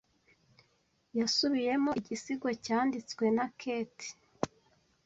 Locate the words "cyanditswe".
2.65-3.25